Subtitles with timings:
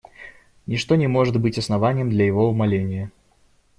[0.65, 3.11] Ничто не может быть основанием для его умаления.